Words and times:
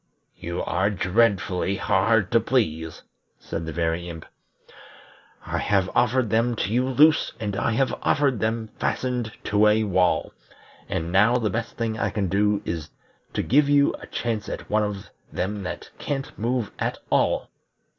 "You 0.39 0.63
are 0.63 0.89
dreadfully 0.89 1.75
hard 1.75 2.31
to 2.31 2.39
please," 2.39 3.03
said 3.37 3.67
the 3.67 3.71
Very 3.71 4.09
Imp. 4.09 4.25
"I 5.45 5.59
have 5.59 5.91
offered 5.93 6.31
them 6.31 6.55
to 6.55 6.73
you 6.73 6.89
loose, 6.89 7.33
and 7.39 7.55
I 7.55 7.73
have 7.73 7.93
offered 8.01 8.39
them 8.39 8.69
fastened 8.79 9.31
to 9.43 9.67
a 9.67 9.83
wall, 9.83 10.33
and 10.89 11.11
now 11.11 11.37
the 11.37 11.51
best 11.51 11.77
thing 11.77 11.99
I 11.99 12.09
can 12.09 12.29
do 12.29 12.63
is 12.65 12.89
to 13.33 13.43
give 13.43 13.69
you 13.69 13.93
a 13.99 14.07
chance 14.07 14.49
at 14.49 14.67
one 14.71 14.81
of 14.81 15.11
them 15.31 15.61
that 15.61 15.91
can't 15.99 16.35
move 16.35 16.71
at 16.79 16.97
all. 17.11 17.51